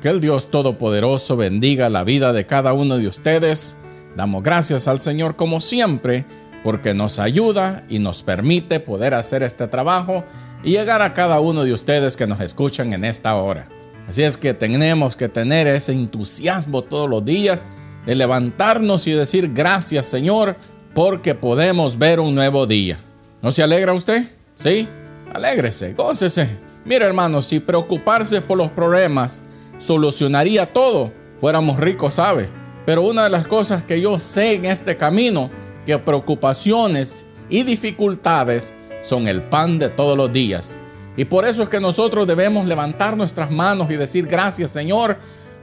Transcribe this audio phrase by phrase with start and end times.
[0.00, 3.76] Que el Dios Todopoderoso bendiga la vida de cada uno de ustedes.
[4.16, 6.24] Damos gracias al Señor como siempre
[6.64, 10.24] porque nos ayuda y nos permite poder hacer este trabajo
[10.64, 13.68] y llegar a cada uno de ustedes que nos escuchan en esta hora.
[14.08, 17.66] Así es que tenemos que tener ese entusiasmo todos los días
[18.06, 20.56] de levantarnos y decir gracias Señor
[20.94, 22.98] porque podemos ver un nuevo día.
[23.42, 24.24] ¿No se alegra usted?
[24.56, 24.88] ¿Sí?
[25.34, 26.48] Alégrese, gócese.
[26.86, 29.44] Mira hermanos, si preocuparse por los problemas
[29.80, 32.48] solucionaría todo, fuéramos ricos, ¿sabe?
[32.86, 35.50] Pero una de las cosas que yo sé en este camino,
[35.84, 40.76] que preocupaciones y dificultades son el pan de todos los días.
[41.16, 45.16] Y por eso es que nosotros debemos levantar nuestras manos y decir gracias Señor,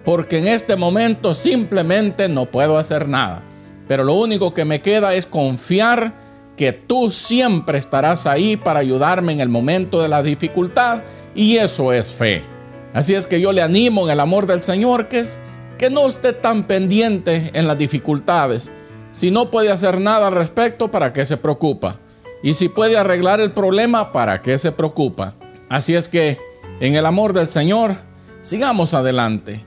[0.03, 3.43] porque en este momento simplemente no puedo hacer nada.
[3.87, 6.13] Pero lo único que me queda es confiar
[6.57, 11.03] que tú siempre estarás ahí para ayudarme en el momento de la dificultad
[11.35, 12.56] y eso es fe.
[12.93, 15.39] Así es que yo le animo en el amor del Señor que es
[15.77, 18.71] que no esté tan pendiente en las dificultades.
[19.11, 21.99] Si no puede hacer nada al respecto, ¿para qué se preocupa?
[22.43, 25.35] Y si puede arreglar el problema, ¿para qué se preocupa?
[25.69, 26.39] Así es que
[26.79, 27.95] en el amor del Señor,
[28.41, 29.63] sigamos adelante.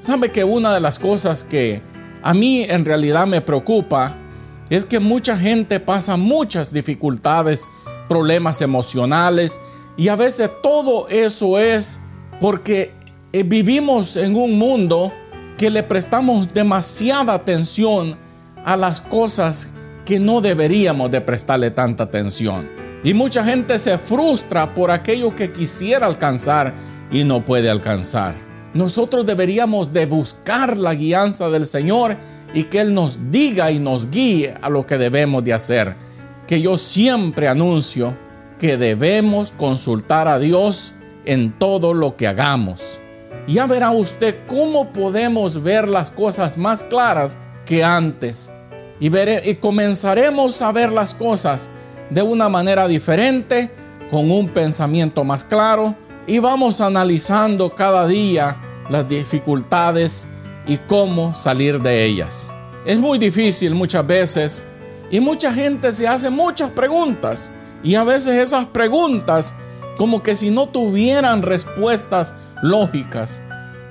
[0.00, 1.82] ¿Sabe que una de las cosas que
[2.22, 4.16] a mí en realidad me preocupa
[4.70, 7.68] es que mucha gente pasa muchas dificultades,
[8.08, 9.60] problemas emocionales
[9.96, 12.00] y a veces todo eso es
[12.40, 12.92] porque
[13.32, 15.12] eh, vivimos en un mundo
[15.56, 18.16] que le prestamos demasiada atención
[18.64, 19.72] a las cosas
[20.04, 22.68] que no deberíamos de prestarle tanta atención.
[23.02, 26.74] Y mucha gente se frustra por aquello que quisiera alcanzar
[27.10, 28.34] y no puede alcanzar.
[28.72, 32.16] Nosotros deberíamos de buscar la guianza del Señor
[32.54, 35.96] y que Él nos diga y nos guíe a lo que debemos de hacer.
[36.46, 38.16] Que yo siempre anuncio
[38.58, 40.94] que debemos consultar a Dios
[41.24, 42.98] en todo lo que hagamos.
[43.46, 47.36] Ya verá usted cómo podemos ver las cosas más claras
[47.66, 48.50] que antes.
[49.00, 49.10] Y,
[49.48, 51.68] y comenzaremos a ver las cosas
[52.10, 53.70] de una manera diferente,
[54.10, 55.94] con un pensamiento más claro.
[56.26, 58.56] Y vamos analizando cada día
[58.88, 60.26] las dificultades
[60.66, 62.50] y cómo salir de ellas.
[62.86, 64.66] Es muy difícil muchas veces
[65.10, 67.50] y mucha gente se hace muchas preguntas
[67.82, 69.54] y a veces esas preguntas
[69.96, 73.40] como que si no tuvieran respuestas lógicas.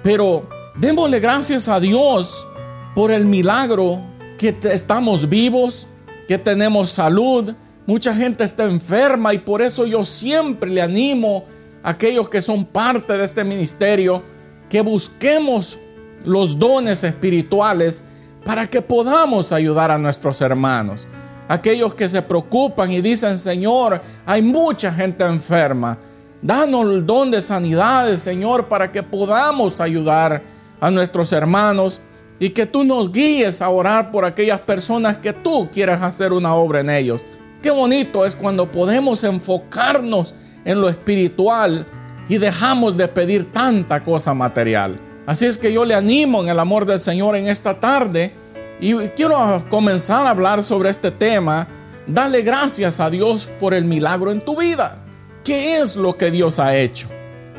[0.01, 0.47] Pero
[0.79, 2.47] démosle gracias a Dios
[2.95, 4.01] por el milagro
[4.37, 5.87] que estamos vivos,
[6.27, 7.53] que tenemos salud.
[7.85, 11.45] Mucha gente está enferma y por eso yo siempre le animo
[11.83, 14.23] a aquellos que son parte de este ministerio
[14.69, 15.79] que busquemos
[16.25, 18.05] los dones espirituales
[18.43, 21.07] para que podamos ayudar a nuestros hermanos.
[21.53, 25.99] Aquellos que se preocupan y dicen, Señor, hay mucha gente enferma.
[26.41, 30.41] Danos el don de sanidades, Señor, para que podamos ayudar
[30.81, 32.01] a nuestros hermanos
[32.39, 36.55] y que tú nos guíes a orar por aquellas personas que tú quieras hacer una
[36.55, 37.23] obra en ellos.
[37.61, 40.33] Qué bonito es cuando podemos enfocarnos
[40.65, 41.85] en lo espiritual
[42.29, 44.99] y dejamos de pedir tanta cosa material.
[45.27, 48.33] Así es que yo le animo en el amor del Señor en esta tarde
[48.79, 51.67] y quiero comenzar a hablar sobre este tema.
[52.05, 55.03] Dale gracias a Dios por el milagro en tu vida.
[55.43, 57.07] ¿Qué es lo que Dios ha hecho?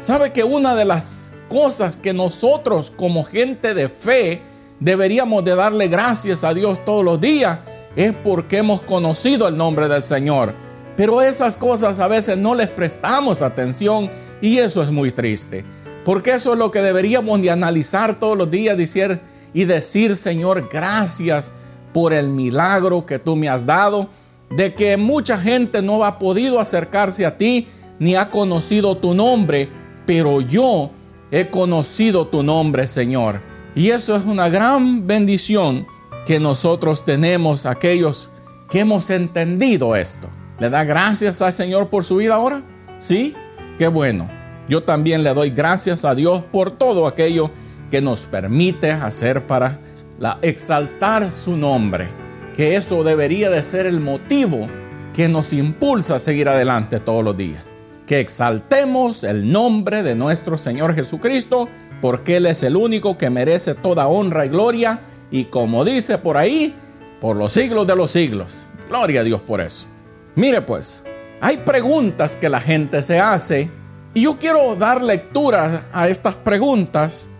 [0.00, 4.42] Sabe que una de las cosas que nosotros como gente de fe
[4.80, 7.60] deberíamos de darle gracias a Dios todos los días
[7.96, 10.54] es porque hemos conocido el nombre del Señor.
[10.96, 14.10] Pero esas cosas a veces no les prestamos atención
[14.40, 15.64] y eso es muy triste.
[16.04, 19.20] Porque eso es lo que deberíamos de analizar todos los días decir,
[19.54, 21.54] y decir, Señor, gracias
[21.94, 24.10] por el milagro que tú me has dado,
[24.50, 27.66] de que mucha gente no ha podido acercarse a ti
[27.98, 29.68] ni ha conocido tu nombre,
[30.04, 30.90] pero yo
[31.30, 33.40] he conocido tu nombre, Señor.
[33.74, 35.86] Y eso es una gran bendición
[36.26, 38.28] que nosotros tenemos, aquellos
[38.68, 40.28] que hemos entendido esto.
[40.58, 42.62] ¿Le da gracias al Señor por su vida ahora?
[42.98, 43.34] Sí,
[43.78, 44.28] qué bueno.
[44.68, 47.50] Yo también le doy gracias a Dios por todo aquello
[47.94, 49.78] que nos permite hacer para
[50.18, 52.08] la, exaltar su nombre.
[52.52, 54.66] Que eso debería de ser el motivo
[55.12, 57.62] que nos impulsa a seguir adelante todos los días.
[58.04, 61.68] Que exaltemos el nombre de nuestro Señor Jesucristo
[62.00, 64.98] porque Él es el único que merece toda honra y gloria
[65.30, 66.74] y como dice por ahí,
[67.20, 68.66] por los siglos de los siglos.
[68.88, 69.86] Gloria a Dios por eso.
[70.34, 71.04] Mire pues,
[71.40, 73.70] hay preguntas que la gente se hace
[74.14, 77.30] y yo quiero dar lectura a estas preguntas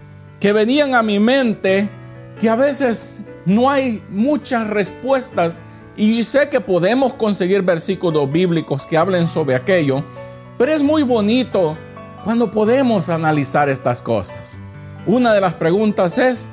[0.44, 1.88] que venían a mi mente,
[2.38, 5.62] que a veces no hay muchas respuestas
[5.96, 10.04] y sé que podemos conseguir versículos bíblicos que hablen sobre aquello,
[10.58, 11.78] pero es muy bonito
[12.24, 14.58] cuando podemos analizar estas cosas.
[15.06, 16.46] una de las preguntas es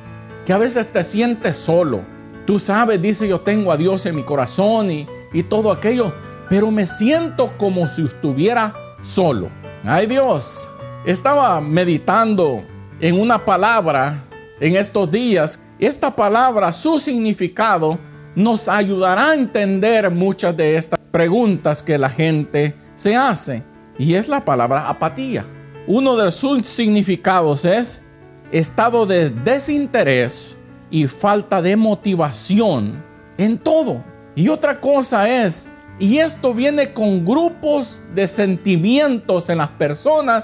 [0.46, 2.06] que a veces te sientes solo.
[2.48, 6.16] Tú sabes, dice yo tengo a Dios en mi corazón y, y todo aquello,
[6.50, 9.50] pero me siento como si estuviera solo.
[9.84, 10.70] Ay Dios,
[11.06, 12.64] estaba meditando
[13.02, 14.24] en una palabra
[14.60, 15.60] en estos días.
[15.80, 18.00] Esta palabra, su significado,
[18.36, 23.64] nos ayudará a entender muchas de estas preguntas que la gente se hace.
[23.98, 25.44] Y es la palabra apatía.
[25.88, 28.04] Uno de sus significados es
[28.52, 30.56] estado de desinterés
[30.92, 33.04] y falta de motivación
[33.38, 34.04] en todo.
[34.36, 35.68] Y otra cosa es,
[36.00, 40.44] y esto viene con grupos de sentimientos en las personas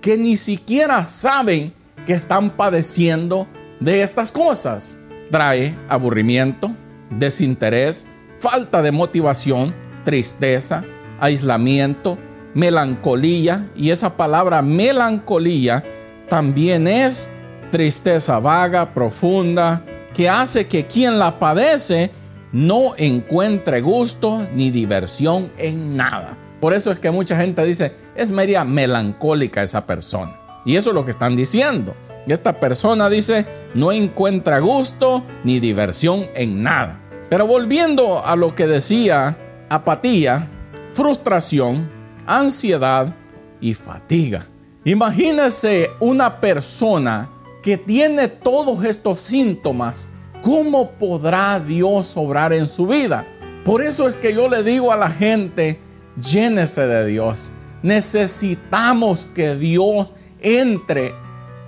[0.00, 1.74] que ni siquiera saben
[2.06, 3.46] que están padeciendo
[3.80, 4.98] de estas cosas.
[5.30, 6.70] Trae aburrimiento,
[7.10, 8.06] desinterés,
[8.38, 9.74] falta de motivación,
[10.04, 10.84] tristeza,
[11.20, 12.16] aislamiento,
[12.54, 13.68] melancolía.
[13.76, 15.84] Y esa palabra melancolía
[16.28, 17.28] también es
[17.70, 22.10] tristeza vaga, profunda, que hace que quien la padece
[22.52, 26.38] no encuentre gusto ni diversión en nada.
[26.60, 30.45] Por eso es que mucha gente dice, es media melancólica esa persona.
[30.66, 31.94] Y eso es lo que están diciendo.
[32.26, 37.00] Esta persona dice, no encuentra gusto ni diversión en nada.
[37.30, 39.38] Pero volviendo a lo que decía,
[39.70, 40.48] apatía,
[40.90, 41.90] frustración,
[42.26, 43.14] ansiedad
[43.60, 44.44] y fatiga.
[44.84, 47.30] Imagínese una persona
[47.62, 50.08] que tiene todos estos síntomas,
[50.42, 53.26] ¿cómo podrá Dios obrar en su vida?
[53.64, 55.80] Por eso es que yo le digo a la gente,
[56.16, 57.50] llénese de Dios.
[57.82, 61.14] Necesitamos que Dios entre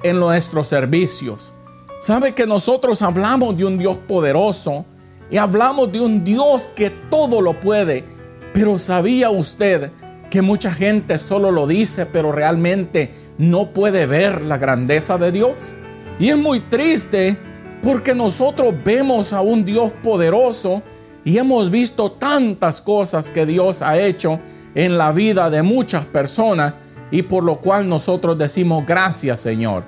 [0.02, 1.52] en nuestros servicios.
[2.00, 4.86] Sabe que nosotros hablamos de un Dios poderoso
[5.30, 8.04] y hablamos de un Dios que todo lo puede.
[8.52, 9.90] Pero ¿sabía usted
[10.30, 15.74] que mucha gente solo lo dice, pero realmente no puede ver la grandeza de Dios?
[16.18, 17.36] Y es muy triste
[17.82, 20.82] porque nosotros vemos a un Dios poderoso
[21.24, 24.40] y hemos visto tantas cosas que Dios ha hecho
[24.74, 26.74] en la vida de muchas personas
[27.10, 29.84] y por lo cual nosotros decimos gracias Señor.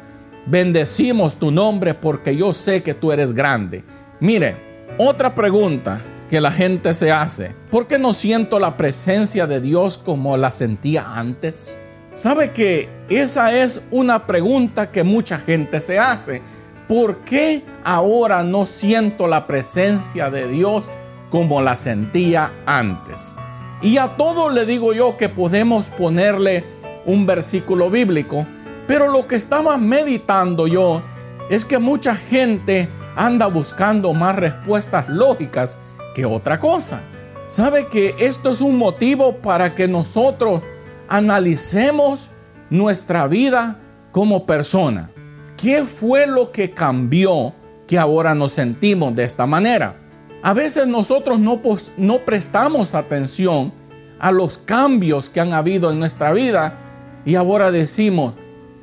[0.47, 3.85] Bendecimos tu nombre porque yo sé que tú eres grande.
[4.21, 4.57] Mire,
[4.99, 9.99] otra pregunta que la gente se hace, ¿por qué no siento la presencia de Dios
[9.99, 11.77] como la sentía antes?
[12.15, 16.43] ¿Sabe que esa es una pregunta que mucha gente se hace?
[16.87, 20.89] ¿Por qué ahora no siento la presencia de Dios
[21.31, 23.35] como la sentía antes?
[23.83, 26.65] Y a todo le digo yo que podemos ponerle
[27.05, 28.47] un versículo bíblico,
[28.87, 31.03] pero lo que estaba meditando yo
[31.49, 35.79] es que mucha gente anda buscando más respuestas lógicas
[36.15, 37.03] que otra cosa.
[37.49, 40.63] ¿Sabe que esto es un motivo para que nosotros
[41.11, 42.31] analicemos
[42.71, 43.77] nuestra vida
[44.13, 45.11] como persona.
[45.57, 47.53] ¿Qué fue lo que cambió
[47.87, 50.01] que ahora nos sentimos de esta manera?
[50.43, 51.61] A veces nosotros no,
[51.99, 53.75] no prestamos atención
[54.21, 56.90] a los cambios que han habido en nuestra vida
[57.25, 58.35] y ahora decimos,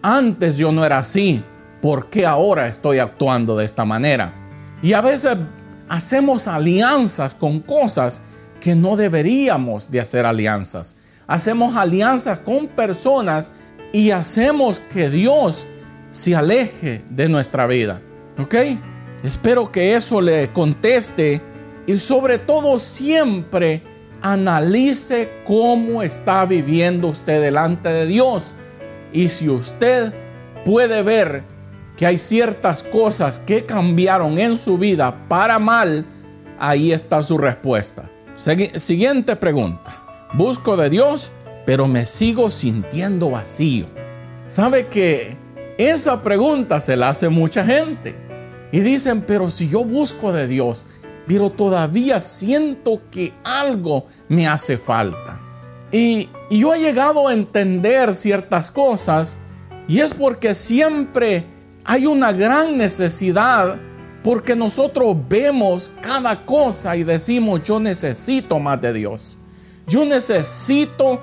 [0.02, 1.44] antes yo no era así,
[1.82, 4.34] ¿por qué ahora estoy actuando de esta manera?
[4.82, 5.38] Y a veces
[5.90, 8.22] hacemos alianzas con cosas
[8.60, 10.96] que no deberíamos de hacer alianzas
[11.28, 13.52] hacemos alianzas con personas
[13.94, 15.68] y hacemos que Dios
[16.10, 18.02] se aleje de nuestra vida.
[18.40, 18.56] ¿Ok?
[19.24, 21.42] Espero que eso le conteste
[21.86, 23.84] y sobre todo siempre
[24.22, 28.56] analice cómo está viviendo usted delante de Dios.
[29.14, 30.14] Y si usted
[30.66, 31.44] puede ver
[31.96, 36.06] que hay ciertas cosas que cambiaron en su vida para mal,
[36.60, 38.10] ahí está su respuesta.
[38.76, 41.32] Siguiente pregunta busco de Dios,
[41.66, 43.88] pero me sigo sintiendo vacío.
[44.46, 45.38] ¿Sabe que
[45.78, 48.16] esa pregunta se la hace mucha gente?
[48.72, 50.88] Y dicen, pero si yo busco de Dios,
[51.28, 55.40] pero todavía siento que algo me hace falta.
[55.92, 59.38] Y, yo he llegado a entender ciertas cosas
[59.86, 61.44] y es porque siempre
[61.84, 63.78] hay una gran necesidad
[64.24, 69.38] porque nosotros vemos cada cosa y decimos, yo necesito más de Dios.
[69.88, 71.20] Yo necesito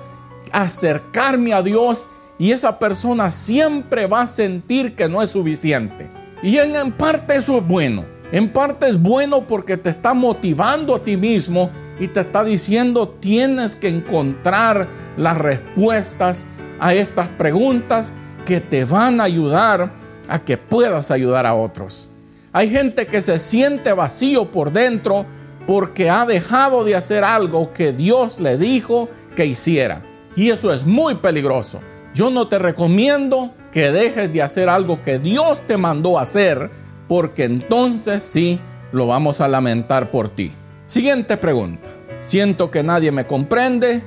[0.51, 2.07] acercarme a Dios
[2.37, 6.07] y esa persona siempre va a sentir que no es suficiente.
[6.43, 8.05] Y en, parte eso es bueno.
[8.31, 13.07] En parte es bueno porque te está motivando a ti mismo y te está diciendo
[13.07, 16.45] tienes que encontrar las respuestas
[16.79, 18.13] a estas preguntas
[18.45, 19.91] que te van a ayudar
[20.27, 22.09] a que puedas ayudar a otros.
[22.51, 25.25] Hay gente que se siente vacío por dentro
[25.67, 30.03] porque ha dejado de hacer algo que Dios le dijo que hiciera.
[30.35, 31.81] Y eso es muy peligroso.
[32.13, 36.71] Yo no te recomiendo que dejes de hacer algo que Dios te mandó hacer,
[37.07, 38.59] porque entonces sí
[38.91, 40.51] lo vamos a lamentar por ti.
[40.85, 41.89] Siguiente pregunta.
[42.21, 44.03] Siento que nadie me comprende,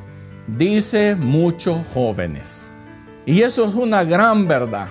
[0.46, 2.72] dice muchos jóvenes.
[3.26, 4.88] Y eso es una gran verdad.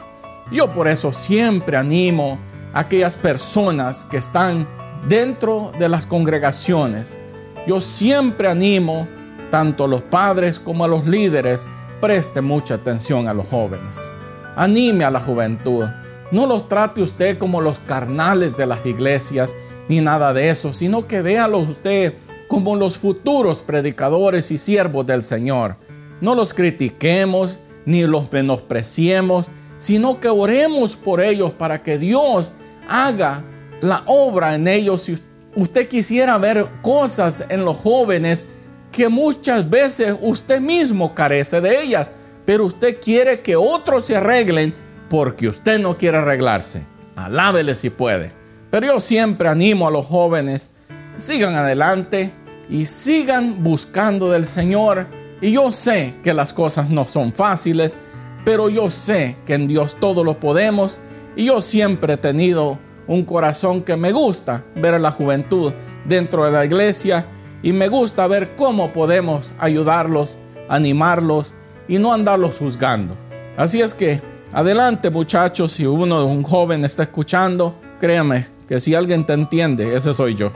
[0.51, 2.39] Yo por eso siempre animo
[2.73, 4.67] a aquellas personas que están
[5.07, 7.19] dentro de las congregaciones.
[7.65, 9.07] Yo siempre animo
[9.49, 11.67] tanto a los padres como a los líderes,
[12.01, 14.11] preste mucha atención a los jóvenes.
[14.55, 15.85] Anime a la juventud.
[16.31, 19.55] No los trate usted como los carnales de las iglesias
[19.87, 22.15] ni nada de eso, sino que véalos usted
[22.47, 25.77] como los futuros predicadores y siervos del Señor.
[26.19, 32.53] No los critiquemos ni los menospreciemos, sino que oremos por ellos para que Dios
[32.89, 33.43] haga
[33.81, 35.01] la obra en ellos.
[35.01, 35.17] Si
[35.55, 38.45] usted quisiera ver cosas en los jóvenes
[38.91, 42.11] que muchas veces usted mismo carece de ellas,
[42.45, 44.73] pero usted quiere que otros se arreglen
[45.09, 46.83] porque usted no quiere arreglarse.
[47.15, 48.31] Alábele si puede.
[48.69, 50.71] Pero yo siempre animo a los jóvenes,
[51.17, 52.33] sigan adelante
[52.69, 55.07] y sigan buscando del Señor
[55.41, 57.97] y yo sé que las cosas no son fáciles,
[58.43, 60.99] pero yo sé que en Dios todo lo podemos.
[61.35, 65.73] Y yo siempre he tenido un corazón que me gusta ver a la juventud
[66.05, 67.27] dentro de la iglesia
[67.61, 70.37] y me gusta ver cómo podemos ayudarlos,
[70.69, 71.53] animarlos
[71.87, 73.15] y no andarlos juzgando.
[73.55, 74.21] Así es que
[74.51, 80.13] adelante muchachos, si uno un joven está escuchando, créame que si alguien te entiende, ese
[80.13, 80.51] soy yo.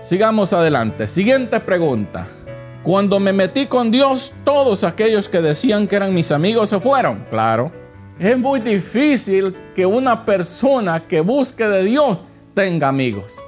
[0.00, 1.06] Sigamos adelante.
[1.06, 2.26] Siguiente pregunta.
[2.82, 7.24] Cuando me metí con Dios, todos aquellos que decían que eran mis amigos se fueron.
[7.30, 7.70] Claro.
[8.18, 13.42] Es muy difícil que una persona que busque de Dios tenga amigos.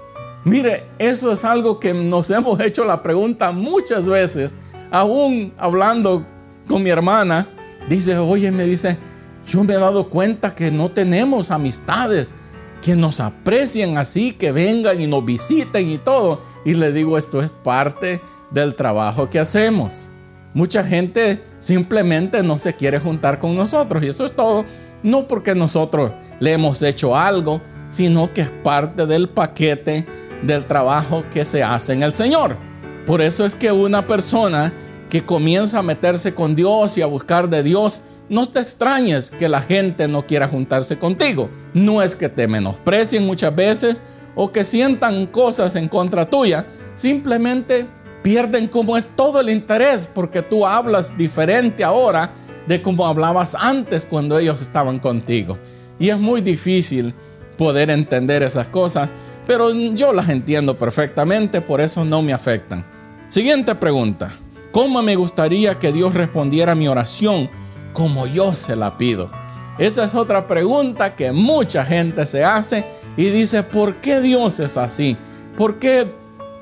[0.45, 4.57] Mire, eso es algo que nos hemos hecho la pregunta muchas veces,
[4.91, 6.25] aún hablando
[6.69, 7.49] con mi hermana.
[7.89, 8.99] Dice, oye, me dice,
[9.47, 12.35] yo me he dado cuenta que no tenemos amistades
[12.81, 16.41] que nos aprecien así, que vengan y nos visiten y todo.
[16.65, 18.21] Y le digo, esto es parte
[18.51, 20.11] del trabajo que hacemos.
[20.53, 24.65] Mucha gente simplemente no se quiere juntar con nosotros y eso es todo.
[25.03, 30.07] No porque nosotros le hemos hecho algo, sino que es parte del paquete
[30.43, 32.57] del trabajo que se hace en el Señor.
[33.07, 34.73] Por eso es que una persona
[35.09, 39.49] que comienza a meterse con Dios y a buscar de Dios, no te extrañes que
[39.49, 41.51] la gente no quiera juntarse contigo.
[41.73, 44.01] No es que te menosprecien muchas veces
[44.35, 47.87] o que sientan cosas en contra tuya, simplemente
[48.23, 52.33] pierden es todo el interés porque tú hablas diferente ahora
[52.67, 55.59] de como hablabas antes cuando ellos estaban contigo.
[55.99, 57.15] Y es muy difícil
[57.59, 59.11] poder entender esas cosas,
[59.47, 62.85] pero yo las entiendo perfectamente, por eso no me afectan.
[63.27, 64.33] Siguiente pregunta.
[64.73, 67.49] ¿Cómo me gustaría que Dios respondiera a mi oración
[67.95, 69.31] como yo se la pido?
[69.79, 72.85] Esa es otra pregunta que mucha gente se hace
[73.17, 75.17] y dice, ¿por qué Dios es así?
[75.57, 76.15] ¿Por qué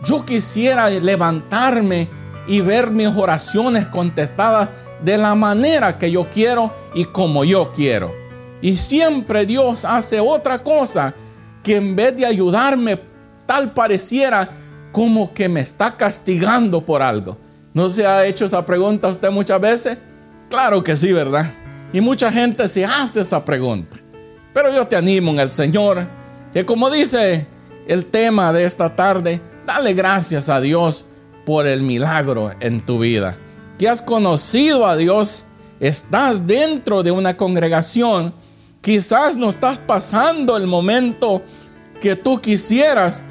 [0.05, 2.09] yo quisiera levantarme
[2.47, 4.69] y ver mis oraciones contestadas
[5.03, 8.12] de la manera que yo quiero y como yo quiero.
[8.61, 11.15] Y siempre Dios hace otra cosa
[11.62, 13.01] que en vez de ayudarme,
[13.47, 14.49] tal pareciera
[14.93, 17.39] como que me está castigando por algo.
[17.75, 19.99] ¿No se ha hecho esa pregunta usted muchas veces?
[20.52, 21.50] Claro que sí, ¿verdad?
[21.94, 23.97] Y mucha gente se hace esa pregunta.
[24.52, 26.06] Pero yo te animo en el Señor,
[26.52, 27.47] que como dice
[27.88, 31.04] el tema de esta tarde, Dale gracias a Dios
[31.47, 33.38] por el milagro en tu vida.
[33.78, 35.47] Que has conocido a Dios,
[35.80, 38.35] estás dentro de una congregación,
[38.80, 41.42] quizás no estás pasando el momento
[42.00, 43.23] que tú quisieras,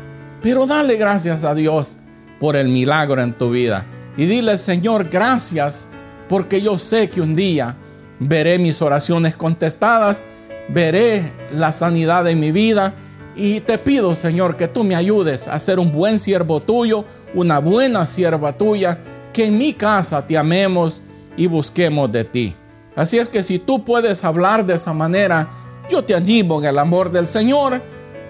[0.42, 1.98] pero dale gracias a Dios
[2.40, 3.86] por el milagro en tu vida.
[4.16, 5.88] Y dile, Señor, gracias
[6.32, 7.76] porque yo sé que un día
[8.18, 10.24] veré mis oraciones contestadas,
[10.70, 12.94] veré la sanidad en mi vida
[13.36, 17.60] y te pido, Señor, que tú me ayudes a ser un buen siervo tuyo, una
[17.60, 18.98] buena sierva tuya,
[19.34, 21.04] que en mi casa te amemos
[21.36, 22.56] y busquemos de ti.
[22.96, 25.50] Así es que si tú puedes hablar de esa manera,
[25.90, 27.82] yo te animo en el amor del Señor,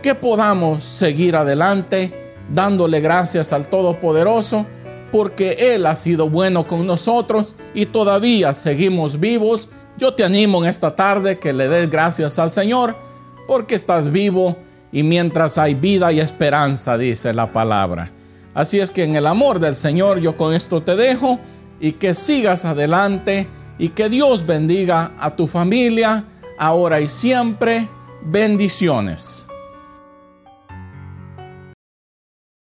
[0.02, 4.66] que podamos seguir adelante dándole gracias al Todopoderoso,
[5.12, 9.70] porque Él ha sido bueno con nosotros y todavía seguimos vivos.
[9.98, 12.96] Yo te animo en esta tarde que le des gracias al Señor,
[13.48, 14.58] porque estás vivo
[14.92, 18.12] y mientras hay vida y esperanza, dice la palabra.
[18.54, 21.40] Así es que en el amor del Señor yo con esto te dejo
[21.80, 26.26] y que sigas adelante y que Dios bendiga a tu familia
[26.58, 27.90] ahora y siempre.
[28.24, 29.48] Bendiciones.